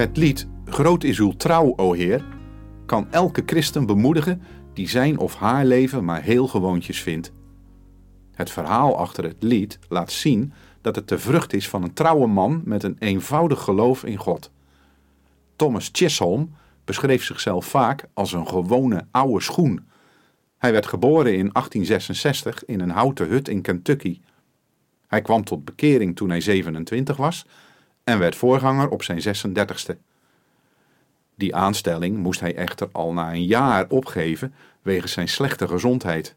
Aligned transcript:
Het 0.00 0.16
lied 0.16 0.46
Groot 0.64 1.04
is 1.04 1.18
uw 1.18 1.32
trouw, 1.32 1.72
o 1.76 1.92
Heer, 1.92 2.24
kan 2.86 3.06
elke 3.10 3.42
christen 3.46 3.86
bemoedigen 3.86 4.42
die 4.72 4.88
zijn 4.88 5.18
of 5.18 5.34
haar 5.34 5.64
leven 5.64 6.04
maar 6.04 6.22
heel 6.22 6.46
gewoontjes 6.46 7.02
vindt. 7.02 7.32
Het 8.32 8.50
verhaal 8.50 8.96
achter 8.96 9.24
het 9.24 9.42
lied 9.42 9.78
laat 9.88 10.12
zien 10.12 10.52
dat 10.80 10.96
het 10.96 11.08
de 11.08 11.18
vrucht 11.18 11.52
is 11.52 11.68
van 11.68 11.82
een 11.82 11.92
trouwe 11.92 12.26
man 12.26 12.62
met 12.64 12.82
een 12.82 12.96
eenvoudig 12.98 13.62
geloof 13.62 14.04
in 14.04 14.16
God. 14.16 14.50
Thomas 15.56 15.88
Chisholm 15.92 16.54
beschreef 16.84 17.24
zichzelf 17.24 17.66
vaak 17.66 18.04
als 18.12 18.32
een 18.32 18.48
gewone 18.48 19.06
oude 19.10 19.42
schoen. 19.42 19.86
Hij 20.58 20.72
werd 20.72 20.86
geboren 20.86 21.32
in 21.32 21.50
1866 21.52 22.64
in 22.64 22.80
een 22.80 22.90
houten 22.90 23.28
hut 23.28 23.48
in 23.48 23.62
Kentucky. 23.62 24.20
Hij 25.06 25.22
kwam 25.22 25.44
tot 25.44 25.64
bekering 25.64 26.16
toen 26.16 26.28
hij 26.28 26.40
27 26.40 27.16
was 27.16 27.46
en 28.10 28.18
werd 28.18 28.36
voorganger 28.36 28.88
op 28.88 29.02
zijn 29.02 29.20
36ste. 29.20 29.96
Die 31.34 31.54
aanstelling 31.54 32.16
moest 32.16 32.40
hij 32.40 32.54
echter 32.54 32.88
al 32.92 33.12
na 33.12 33.32
een 33.32 33.44
jaar 33.44 33.86
opgeven 33.88 34.54
wegens 34.82 35.12
zijn 35.12 35.28
slechte 35.28 35.68
gezondheid. 35.68 36.36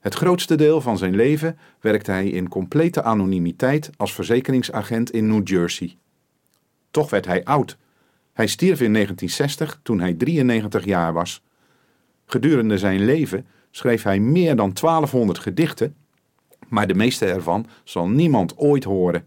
Het 0.00 0.14
grootste 0.14 0.54
deel 0.54 0.80
van 0.80 0.98
zijn 0.98 1.14
leven 1.14 1.58
werkte 1.80 2.10
hij 2.10 2.28
in 2.28 2.48
complete 2.48 3.02
anonimiteit 3.02 3.90
als 3.96 4.14
verzekeringsagent 4.14 5.10
in 5.10 5.26
New 5.26 5.48
Jersey. 5.48 5.96
Toch 6.90 7.10
werd 7.10 7.26
hij 7.26 7.44
oud. 7.44 7.76
Hij 8.32 8.46
stierf 8.46 8.80
in 8.80 8.92
1960 8.92 9.80
toen 9.82 10.00
hij 10.00 10.14
93 10.14 10.84
jaar 10.84 11.12
was. 11.12 11.42
Gedurende 12.26 12.78
zijn 12.78 13.04
leven 13.04 13.46
schreef 13.70 14.02
hij 14.02 14.20
meer 14.20 14.56
dan 14.56 14.72
1200 14.72 15.38
gedichten, 15.38 15.96
maar 16.68 16.86
de 16.86 16.94
meeste 16.94 17.26
ervan 17.26 17.66
zal 17.84 18.08
niemand 18.08 18.56
ooit 18.56 18.84
horen. 18.84 19.26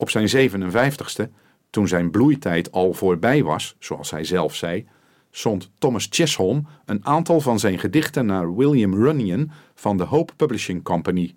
Op 0.00 0.10
zijn 0.10 0.50
57ste, 0.50 1.30
toen 1.70 1.88
zijn 1.88 2.10
bloeitijd 2.10 2.72
al 2.72 2.92
voorbij 2.92 3.42
was, 3.42 3.76
zoals 3.78 4.10
hij 4.10 4.24
zelf 4.24 4.54
zei, 4.54 4.86
zond 5.30 5.70
Thomas 5.78 6.06
Chisholm 6.10 6.66
een 6.84 7.06
aantal 7.06 7.40
van 7.40 7.58
zijn 7.58 7.78
gedichten 7.78 8.26
naar 8.26 8.56
William 8.56 8.94
Runyon 8.94 9.50
van 9.74 9.96
de 9.96 10.04
Hope 10.04 10.34
Publishing 10.34 10.82
Company. 10.82 11.34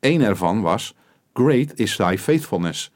Een 0.00 0.20
ervan 0.20 0.60
was 0.60 0.94
Great 1.32 1.72
is 1.74 1.96
Thy 1.96 2.16
Faithfulness, 2.18 2.92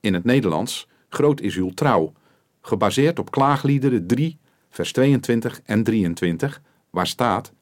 in 0.00 0.14
het 0.14 0.24
Nederlands 0.24 0.88
Groot 1.14 1.40
is 1.40 1.56
uw 1.56 1.70
trouw, 1.70 2.12
gebaseerd 2.60 3.18
op 3.18 3.30
klaagliederen 3.30 4.06
3, 4.06 4.38
vers 4.70 4.92
22 4.92 5.60
en 5.64 5.82
23, 5.82 6.62
waar 6.90 7.06
staat: 7.06 7.52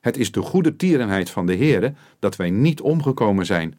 Het 0.00 0.16
is 0.16 0.32
de 0.32 0.40
goede 0.40 0.76
tierenheid 0.76 1.30
van 1.30 1.46
de 1.46 1.56
Heere 1.56 1.94
dat 2.18 2.36
wij 2.36 2.50
niet 2.50 2.80
omgekomen 2.80 3.46
zijn, 3.46 3.78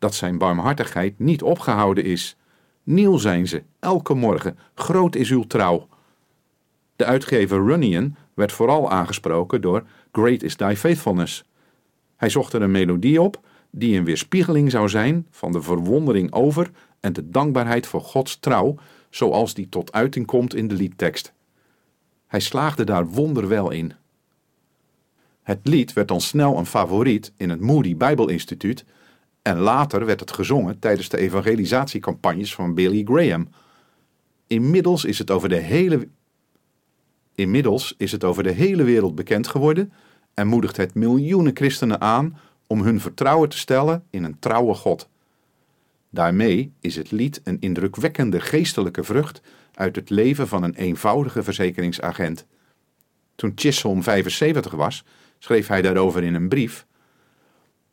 dat 0.00 0.14
zijn 0.14 0.38
barmhartigheid 0.38 1.18
niet 1.18 1.42
opgehouden 1.42 2.04
is. 2.04 2.36
Nieuw 2.82 3.16
zijn 3.16 3.48
ze, 3.48 3.62
elke 3.78 4.14
morgen, 4.14 4.58
groot 4.74 5.16
is 5.16 5.30
uw 5.30 5.44
trouw. 5.44 5.88
De 6.96 7.04
uitgever 7.04 7.64
Runyon 7.64 8.16
werd 8.34 8.52
vooral 8.52 8.90
aangesproken 8.90 9.60
door 9.60 9.84
Great 10.12 10.42
is 10.42 10.54
Thy 10.54 10.74
Faithfulness. 10.76 11.44
Hij 12.16 12.28
zocht 12.28 12.52
er 12.52 12.62
een 12.62 12.70
melodie 12.70 13.22
op 13.22 13.40
die 13.70 13.98
een 13.98 14.04
weerspiegeling 14.04 14.70
zou 14.70 14.88
zijn 14.88 15.26
van 15.30 15.52
de 15.52 15.62
verwondering 15.62 16.32
over 16.32 16.70
en 17.00 17.12
de 17.12 17.30
dankbaarheid 17.30 17.86
voor 17.86 18.00
Gods 18.00 18.38
trouw, 18.38 18.74
zoals 19.10 19.54
die 19.54 19.68
tot 19.68 19.92
uiting 19.92 20.26
komt 20.26 20.54
in 20.54 20.68
de 20.68 20.74
liedtekst. 20.74 21.32
Hij 22.26 22.40
slaagde 22.40 22.84
daar 22.84 23.06
wonderwel 23.06 23.70
in. 23.70 23.92
Het 25.42 25.58
lied 25.62 25.92
werd 25.92 26.08
dan 26.08 26.20
snel 26.20 26.58
een 26.58 26.66
favoriet 26.66 27.32
in 27.36 27.50
het 27.50 27.60
Moody 27.60 27.96
Bijbelinstituut 27.96 28.84
en 29.42 29.58
later 29.58 30.06
werd 30.06 30.20
het 30.20 30.32
gezongen 30.32 30.78
tijdens 30.78 31.08
de 31.08 31.18
evangelisatiecampagnes 31.18 32.54
van 32.54 32.74
Billy 32.74 33.02
Graham. 33.04 33.48
Inmiddels 34.46 35.04
is 35.04 35.18
het 35.18 35.30
over 35.30 35.48
de 35.48 35.56
hele 35.56 36.08
Inmiddels 37.34 37.94
is 37.96 38.12
het 38.12 38.24
over 38.24 38.42
de 38.42 38.50
hele 38.50 38.82
wereld 38.82 39.14
bekend 39.14 39.48
geworden 39.48 39.92
en 40.34 40.46
moedigt 40.46 40.76
het 40.76 40.94
miljoenen 40.94 41.56
christenen 41.56 42.00
aan 42.00 42.38
om 42.66 42.82
hun 42.82 43.00
vertrouwen 43.00 43.48
te 43.48 43.58
stellen 43.58 44.04
in 44.10 44.24
een 44.24 44.38
trouwe 44.38 44.74
God. 44.74 45.08
Daarmee 46.10 46.72
is 46.80 46.96
het 46.96 47.10
lied 47.10 47.40
een 47.44 47.60
indrukwekkende 47.60 48.40
geestelijke 48.40 49.04
vrucht 49.04 49.40
uit 49.74 49.96
het 49.96 50.10
leven 50.10 50.48
van 50.48 50.62
een 50.62 50.74
eenvoudige 50.74 51.42
verzekeringsagent. 51.42 52.46
Toen 53.34 53.52
Chisholm 53.54 54.02
75 54.02 54.72
was, 54.72 55.04
schreef 55.38 55.66
hij 55.66 55.82
daarover 55.82 56.22
in 56.22 56.34
een 56.34 56.48
brief: 56.48 56.86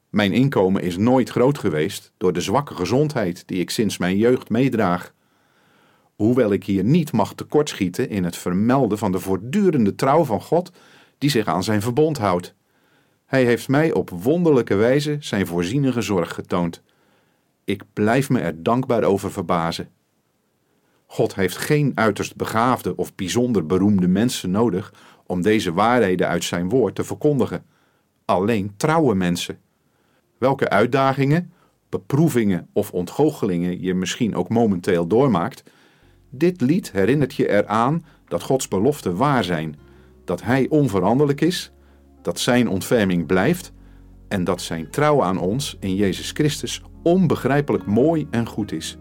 Mijn 0.09 0.34
inkomen 0.34 0.81
is 0.81 0.97
nooit 0.97 1.29
groot 1.29 1.57
geweest 1.57 2.12
door 2.18 2.34
de 2.34 2.41
zwakke 2.41 2.75
gezondheid 2.75 3.47
die 3.47 3.59
ik 3.59 3.69
sinds 3.69 3.97
mijn 3.97 4.18
jeugd 4.18 4.50
meedraag. 4.50 5.13
Hoewel 6.16 6.51
ik 6.51 6.63
hier 6.63 6.84
niet 6.84 7.12
mag 7.12 7.34
tekortschieten 7.34 8.09
in 8.09 8.23
het 8.23 8.38
vermelden 8.38 8.97
van 8.97 9.12
de 9.12 9.19
voortdurende 9.19 9.95
trouw 9.95 10.23
van 10.23 10.41
God 10.41 10.72
die 11.18 11.29
zich 11.29 11.47
aan 11.47 11.63
zijn 11.63 11.81
verbond 11.81 12.18
houdt. 12.18 12.56
Hij 13.25 13.45
heeft 13.45 13.68
mij 13.68 13.91
op 13.91 14.09
wonderlijke 14.09 14.75
wijze 14.75 15.18
zijn 15.19 15.47
voorzienige 15.47 16.01
zorg 16.01 16.34
getoond. 16.34 16.81
Ik 17.63 17.84
blijf 17.94 18.29
me 18.29 18.39
er 18.39 18.63
dankbaar 18.63 19.03
over 19.03 19.31
verbazen. 19.31 19.89
God 21.06 21.35
heeft 21.35 21.57
geen 21.57 21.91
uiterst 21.95 22.35
begaafde 22.35 22.95
of 22.95 23.16
bijzonder 23.16 23.66
beroemde 23.66 24.07
mensen 24.07 24.51
nodig 24.51 24.94
om 25.25 25.41
deze 25.41 25.74
waarheden 25.74 26.28
uit 26.28 26.44
zijn 26.44 26.69
woord 26.69 26.95
te 26.95 27.03
verkondigen. 27.03 27.66
Alleen 28.25 28.74
trouwe 28.78 29.16
mensen. 29.16 29.59
Welke 30.37 30.69
uitdagingen, 30.69 31.51
beproevingen 31.89 32.67
of 32.73 32.91
ontgoochelingen 32.91 33.81
je 33.81 33.93
misschien 33.93 34.35
ook 34.35 34.49
momenteel 34.49 35.07
doormaakt, 35.07 35.63
dit 36.29 36.61
lied 36.61 36.91
herinnert 36.91 37.35
je 37.35 37.49
eraan 37.49 38.05
dat 38.27 38.43
Gods 38.43 38.67
beloften 38.67 39.15
waar 39.15 39.43
zijn, 39.43 39.75
dat 40.25 40.43
Hij 40.43 40.65
onveranderlijk 40.69 41.41
is, 41.41 41.71
dat 42.21 42.39
Zijn 42.39 42.69
ontferming 42.69 43.25
blijft 43.25 43.71
en 44.27 44.43
dat 44.43 44.61
Zijn 44.61 44.89
trouw 44.89 45.23
aan 45.23 45.37
ons 45.37 45.77
in 45.79 45.95
Jezus 45.95 46.31
Christus 46.31 46.81
onbegrijpelijk 47.03 47.85
mooi 47.85 48.27
en 48.31 48.47
goed 48.47 48.71
is. 48.71 48.97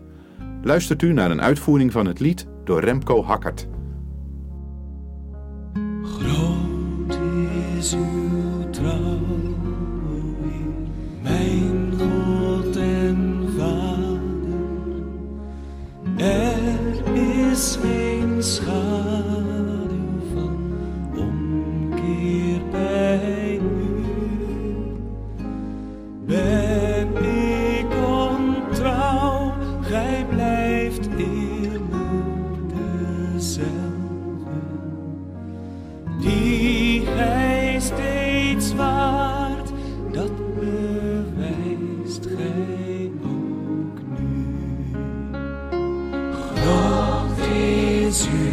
Luistert 0.62 1.02
u 1.02 1.12
naar 1.12 1.30
een 1.30 1.42
uitvoering 1.42 1.92
van 1.92 2.06
het 2.06 2.20
lied 2.20 2.46
door 2.64 2.80
Remco 2.80 3.24
Hakkert. 3.24 3.66
Groot 6.02 7.18
is 7.76 7.94
uw 7.94 8.65
ook 48.24 48.45